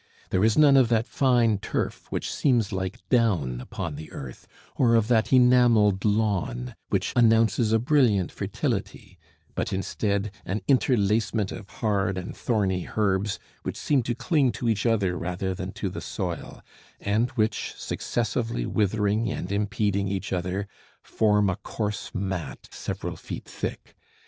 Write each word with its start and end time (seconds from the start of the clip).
There 0.31 0.43
is 0.43 0.57
none 0.57 0.77
of 0.77 0.89
that 0.89 1.05
fine 1.05 1.59
turf 1.59 2.07
which 2.11 2.33
seems 2.33 2.73
like 2.73 3.07
down 3.09 3.61
upon 3.61 3.97
the 3.97 4.11
earth, 4.11 4.47
or 4.75 4.95
of 4.95 5.07
that 5.09 5.31
enameled 5.31 6.03
lawn 6.03 6.73
which 6.89 7.13
announces 7.15 7.71
a 7.71 7.77
brilliant 7.77 8.31
fertility; 8.31 9.19
but 9.53 9.71
instead 9.71 10.31
an 10.43 10.61
interlacement 10.67 11.51
of 11.51 11.69
hard 11.69 12.17
and 12.17 12.35
thorny 12.35 12.89
herbs 12.95 13.37
which 13.61 13.77
seem 13.77 14.01
to 14.01 14.15
cling 14.15 14.51
to 14.53 14.67
each 14.67 14.87
other 14.87 15.15
rather 15.15 15.53
than 15.53 15.71
to 15.73 15.87
the 15.87 16.01
soil, 16.01 16.63
and 16.99 17.29
which, 17.37 17.75
successively 17.77 18.65
withering 18.65 19.29
and 19.31 19.51
impeding 19.51 20.07
each 20.07 20.33
other, 20.33 20.67
form 21.03 21.47
a 21.47 21.57
coarse 21.57 22.09
mat 22.11 22.67
several 22.71 23.15
feet 23.15 23.45
thick. 23.45 23.95